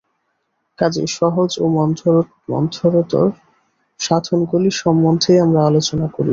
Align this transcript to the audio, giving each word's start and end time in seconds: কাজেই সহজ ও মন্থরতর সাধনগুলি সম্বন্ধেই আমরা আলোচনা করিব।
কাজেই 0.79 1.09
সহজ 1.17 1.51
ও 1.59 1.65
মন্থরতর 2.51 3.27
সাধনগুলি 3.99 4.71
সম্বন্ধেই 4.81 5.39
আমরা 5.39 5.61
আলোচনা 5.65 6.07
করিব। 6.07 6.29